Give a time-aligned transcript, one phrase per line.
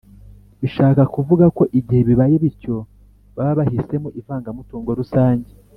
[0.61, 2.75] bishaka kuvuga ko igihe bibaye bityo
[3.35, 5.51] baba bahisemo ivangamutungo rusange.